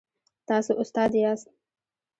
تاسو 0.47 0.71
استاد 0.81 1.11
یاست؟ 1.15 1.47